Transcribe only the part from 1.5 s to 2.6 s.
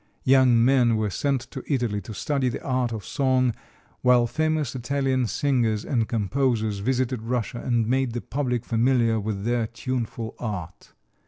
to Italy to study